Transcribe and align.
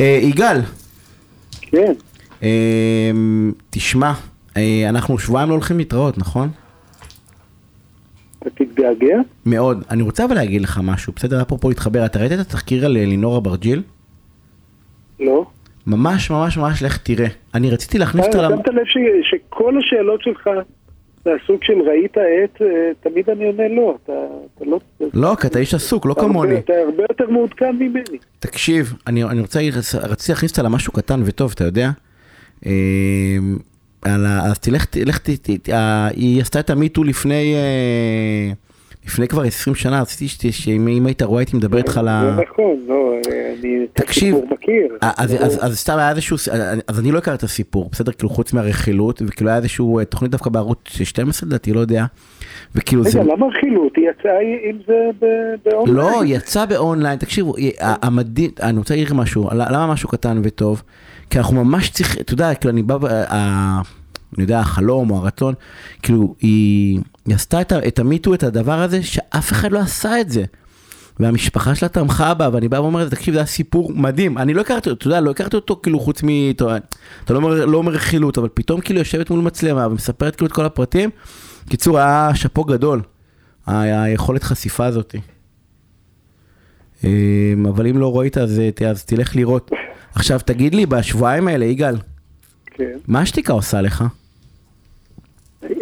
אה, 0.00 0.18
יגאל, 0.22 0.60
כן, 1.62 1.92
אה, 2.42 3.10
תשמע, 3.70 4.12
אה, 4.56 4.86
אנחנו 4.88 5.18
שבועיים 5.18 5.48
לא 5.48 5.54
הולכים 5.54 5.78
להתראות, 5.78 6.18
נכון? 6.18 6.48
אתה 8.38 8.50
תתגעגע? 8.50 9.16
מאוד. 9.46 9.84
אני 9.90 10.02
רוצה 10.02 10.24
אבל 10.24 10.34
להגיד 10.34 10.62
לך 10.62 10.80
משהו, 10.82 11.12
בסדר? 11.16 11.42
אפרופו 11.42 11.68
להתחבר, 11.68 12.04
אתה 12.06 12.18
ראית 12.18 12.32
את 12.32 12.38
התחקיר 12.38 12.86
על 12.86 12.96
אה, 12.96 13.04
לינור 13.06 13.38
אברג'יל? 13.38 13.82
לא. 15.20 15.46
ממש 15.86 16.30
ממש 16.30 16.56
ממש 16.58 16.82
לך 16.82 16.96
תראה. 16.96 17.28
אני 17.54 17.70
רציתי 17.70 17.98
להכניס 17.98 18.26
אתה 18.26 18.38
אותה... 18.38 18.48
למ- 18.48 18.56
שמת 18.56 18.68
לב 18.68 18.82
שכל 19.22 19.74
השאלות 19.78 20.22
שלך 20.22 20.48
מהסוג 21.26 21.62
של 21.62 21.80
ראית 21.86 22.18
את, 22.18 22.62
אה, 22.62 22.66
תמיד 23.00 23.30
אני 23.30 23.46
עונה 23.46 23.68
לא. 23.68 23.96
אתה 24.04 24.12
אתה 24.54 24.64
לא... 24.64 24.80
לא, 25.14 25.36
כי 25.40 25.46
אתה 25.46 25.58
איש 25.58 25.74
עסוק, 25.74 26.06
לא 26.06 26.14
כמוני. 26.14 26.58
אתה 26.58 26.72
הרבה 26.72 27.02
יותר 27.02 27.30
מעודכן 27.30 27.76
ממני. 27.76 28.18
תקשיב, 28.38 28.94
אני, 29.06 29.24
אני 29.24 29.40
רוצה, 29.40 29.60
רציתי 30.02 30.32
להכניס 30.32 30.50
אותה 30.50 30.62
למשהו 30.62 30.92
קטן 30.92 31.20
וטוב, 31.24 31.52
אתה 31.54 31.64
יודע? 31.64 31.90
ה, 34.02 34.46
אז 34.50 34.58
תלך, 34.58 34.84
תלך, 34.84 35.18
היא 36.16 36.40
עשתה 36.40 36.60
את 36.60 36.70
המיטו 36.70 37.04
לפני, 37.04 37.54
אה, 37.54 38.52
לפני 39.06 39.28
כבר 39.28 39.42
20 39.42 39.74
שנה, 39.74 40.00
רציתי 40.00 40.52
שאם 40.52 40.88
אם 40.88 41.06
היית 41.06 41.22
רואה 41.22 41.40
הייתי 41.40 41.56
מדבר 41.56 41.78
איתך 41.78 41.98
על 41.98 42.08
ה... 42.08 42.32
זה 42.36 42.42
נכון, 42.42 42.76
לא, 42.88 43.12
אה, 43.32 43.54
אני 43.60 43.84
את 43.84 43.88
תקשיב, 43.94 44.34
הסיפור 44.34 44.54
מכיר. 44.54 44.98
אה, 45.02 45.10
אז, 45.60 45.78
סתם 45.80 45.98
היה 45.98 46.10
איזשהו, 46.10 46.36
אז 46.88 47.00
אני 47.00 47.12
לא 47.12 47.18
הכרתי 47.18 47.36
את 47.38 47.42
הסיפור, 47.42 47.88
בסדר? 47.92 48.12
כאילו 48.12 48.30
חוץ 48.30 48.52
מהרכילות, 48.52 49.22
וכאילו 49.26 49.50
היה 49.50 49.56
איזשהו 49.56 49.98
אה, 49.98 50.04
תוכנית 50.04 50.30
דווקא 50.30 50.50
בערוץ 50.50 50.78
12 50.88 51.46
לדעתי, 51.48 51.72
לא 51.72 51.80
יודע. 51.80 52.04
וכאילו 52.74 53.04
זה... 53.04 53.20
רגע, 53.20 53.32
למה 53.32 53.46
רכילות? 53.46 53.92
היא 53.96 54.04
יצאה 54.10 54.38
עם 54.70 54.78
זה 54.86 55.26
באונליין? 55.64 55.96
לא, 55.96 56.22
יצא 56.26 56.66
באונליין, 56.66 57.18
תקשיבו, 57.18 57.56
היא- 57.56 57.72
המדהים, 57.80 58.50
אני 58.62 58.78
רוצה 58.78 58.94
להעיר 58.94 59.14
משהו, 59.14 59.48
למה 59.52 59.86
משהו 59.92 60.08
קטן 60.08 60.40
וטוב? 60.44 60.82
כי 61.30 61.38
אנחנו 61.38 61.64
ממש 61.64 61.90
צריכים, 61.90 62.22
אתה 62.22 62.34
יודע, 62.34 62.54
כאילו 62.54 62.72
אני 62.72 62.82
בא, 62.82 62.96
אני 64.40 64.44
יודע, 64.44 64.60
החלום 64.60 65.10
או 65.10 65.16
הרצון, 65.16 65.54
כאילו, 66.02 66.34
היא, 66.40 67.00
היא 67.26 67.34
עשתה 67.34 67.60
את, 67.60 67.72
את 67.72 67.98
המיטו, 67.98 68.34
את 68.34 68.42
הדבר 68.42 68.80
הזה, 68.80 69.02
שאף 69.02 69.52
אחד 69.52 69.72
לא 69.72 69.78
עשה 69.78 70.20
את 70.20 70.30
זה. 70.30 70.44
והמשפחה 71.20 71.74
שלה 71.74 71.88
תמכה 71.88 72.34
בה, 72.34 72.48
ואני 72.52 72.68
בא 72.68 72.76
ואומר, 72.76 73.08
תקשיב, 73.08 73.34
זה 73.34 73.40
היה 73.40 73.46
סיפור 73.46 73.92
מדהים. 73.94 74.38
אני 74.38 74.54
לא 74.54 74.60
הכרתי 74.60 74.90
אותו, 74.90 74.98
אתה 74.98 75.06
יודע, 75.06 75.20
לא 75.20 75.30
הכרתי 75.30 75.56
אותו 75.56 75.80
כאילו 75.82 76.00
חוץ 76.00 76.22
מ... 76.22 76.28
אתה 76.50 76.76
אתה 77.24 77.32
לא 77.32 77.38
אומר, 77.38 77.64
לא 77.64 77.78
אומר 77.78 77.92
רכילות, 77.92 78.38
אבל 78.38 78.48
פתאום 78.54 78.80
כאילו 78.80 78.98
יושבת 78.98 79.30
מול 79.30 79.40
מצלמה 79.40 79.86
ומספרת 79.86 80.36
כאילו 80.36 80.46
את 80.46 80.52
כל 80.52 80.64
הפרטים. 80.64 81.10
קיצור, 81.68 81.98
היה 81.98 82.30
שאפו 82.34 82.64
גדול, 82.64 83.02
היכולת 83.66 84.42
חשיפה 84.42 84.86
הזאתי. 84.86 85.20
אמ, 87.04 87.66
אבל 87.66 87.86
אם 87.86 87.98
לא 87.98 88.18
ראית 88.18 88.38
אז, 88.38 88.62
אז 88.90 89.04
תלך 89.04 89.36
לראות. 89.36 89.70
עכשיו 90.14 90.40
תגיד 90.44 90.74
לי, 90.74 90.86
בשבועיים 90.86 91.48
האלה, 91.48 91.64
יגאל, 91.64 91.96
כן. 92.66 92.98
מה 93.08 93.20
השתיקה 93.20 93.52
עושה 93.52 93.80
לך? 93.80 94.04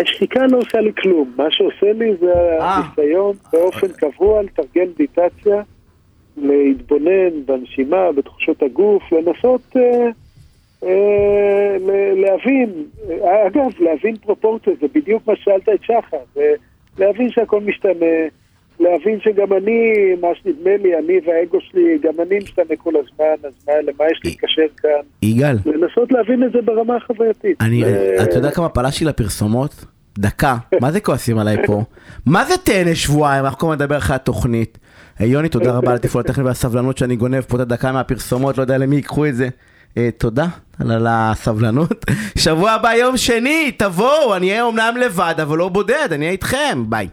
השתיקה 0.00 0.46
לא 0.46 0.58
עושה 0.58 0.80
לי 0.80 0.92
כלום, 1.02 1.32
מה 1.36 1.46
שעושה 1.50 1.92
לי 1.92 2.16
זה 2.20 2.32
אה. 2.32 2.76
הניסיון 2.76 3.36
באופן 3.52 3.88
קבוע 3.88 4.42
לתרגל 4.42 4.88
מדיטציה, 4.94 5.62
להתבונן 6.36 7.44
בנשימה, 7.46 8.12
בתחושות 8.12 8.62
הגוף, 8.62 9.02
לנסות 9.12 9.76
אה, 9.76 10.08
אה, 10.82 11.76
להבין, 12.16 12.70
אה, 13.10 13.46
אגב, 13.46 13.70
להבין 13.80 14.16
פרופורציות, 14.16 14.80
זה 14.80 14.86
בדיוק 14.94 15.22
מה 15.26 15.36
ששאלת 15.36 15.68
את 15.68 15.82
שחר, 15.82 16.16
אה, 16.38 16.52
להבין 16.98 17.30
שהכל 17.30 17.60
משתנה, 17.60 18.28
להבין 18.80 19.20
שגם 19.20 19.52
אני, 19.52 19.92
מה 20.20 20.28
שנדמה 20.34 20.76
לי, 20.76 20.98
אני 20.98 21.18
והאגו 21.26 21.60
שלי, 21.60 21.98
גם 22.02 22.12
אני 22.20 22.38
משתנה 22.38 22.76
כל 22.78 22.92
הזמן, 22.96 23.48
אז 23.48 23.66
מה, 23.68 23.72
למה 23.80 24.10
יש 24.10 24.20
להתקשר 24.24 24.66
כאן? 24.76 25.00
יגאל, 25.22 25.56
לנסות 26.02 26.12
להבין 26.12 26.44
את 26.44 26.52
זה 26.52 26.58
ברמה 26.64 26.96
החווייתית. 26.96 27.60
אני, 27.60 27.84
אתה 28.22 28.36
יודע 28.36 28.50
כמה 28.50 28.68
פלשתי 28.68 29.04
לפרסומות? 29.04 29.84
דקה, 30.18 30.56
מה 30.80 30.92
זה 30.92 31.00
כועסים 31.00 31.38
עליי 31.38 31.56
פה? 31.66 31.82
מה 32.26 32.44
זה 32.44 32.54
תהנה 32.64 32.94
שבועיים? 32.94 33.44
אנחנו 33.44 33.58
כל 33.58 33.66
הזמן 33.66 33.74
נדבר 33.74 33.98
אחרי 33.98 34.16
התוכנית. 34.16 34.78
אה, 35.20 35.26
יוני, 35.26 35.48
תודה 35.48 35.72
רבה 35.72 35.90
על 35.90 35.96
התפעול 35.96 36.24
הטכני 36.24 36.44
והסבלנות 36.44 36.98
שאני 36.98 37.16
גונב 37.16 37.40
פה 37.40 37.56
את 37.56 37.60
הדקה 37.60 37.92
מהפרסומות, 37.92 38.58
לא 38.58 38.62
יודע 38.62 38.78
למי 38.78 38.96
ייקחו 38.96 39.26
את 39.26 39.36
זה. 39.36 39.48
אה, 39.96 40.08
תודה 40.18 40.46
על 40.80 41.06
הסבלנות. 41.10 42.04
שבוע 42.38 42.70
הבא 42.70 42.94
יום 42.94 43.16
שני, 43.16 43.72
תבואו, 43.76 44.36
אני 44.36 44.50
אהיה 44.50 44.62
אומנם 44.62 44.94
לבד, 45.00 45.34
אבל 45.42 45.58
לא 45.58 45.68
בודד, 45.68 46.08
אני 46.10 46.24
אהיה 46.24 46.32
איתכם, 46.32 46.84
ביי. 46.88 47.08